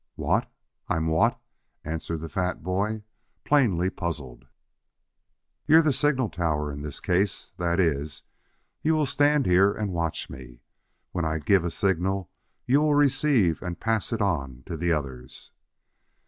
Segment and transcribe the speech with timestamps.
[0.15, 0.51] "What?
[0.87, 1.39] I'm what?"
[1.83, 3.03] answered the fat boy,
[3.43, 4.47] plainly puzzled.
[5.67, 7.51] "You are the signal tower in this case.
[7.57, 8.23] That is,
[8.81, 10.61] you will stand here and watch me.
[11.11, 12.31] When I give a signal
[12.65, 15.51] you will receive and pass it on to the others."